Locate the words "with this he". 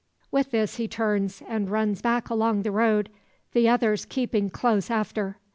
0.31-0.87